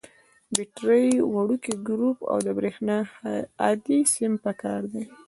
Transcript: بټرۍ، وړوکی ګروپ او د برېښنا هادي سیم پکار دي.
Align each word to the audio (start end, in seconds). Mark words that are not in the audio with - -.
بټرۍ، 0.55 1.07
وړوکی 1.33 1.73
ګروپ 1.87 2.17
او 2.31 2.37
د 2.45 2.47
برېښنا 2.57 2.97
هادي 3.61 3.99
سیم 4.13 4.33
پکار 4.45 4.81
دي. 4.91 5.03